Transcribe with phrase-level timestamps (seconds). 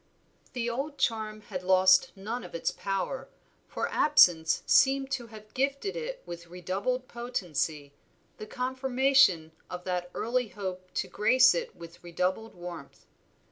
[0.53, 3.29] The old charm had lost none of its power,
[3.67, 7.93] for absence seemed to have gifted it with redoubled potency,
[8.37, 13.05] the confirmation of that early hope to grace it with redoubled warmth.